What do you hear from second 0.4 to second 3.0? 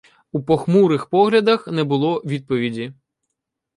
похмурих поглядах не було відповіді.